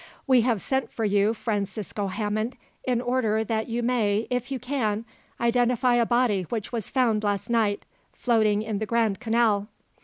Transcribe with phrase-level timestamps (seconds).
[0.25, 5.05] "We have sent for you, Francisco Hammond, in order that you may, if you can,
[5.39, 9.67] identify a body which was found last night, floating in the Grand Canal."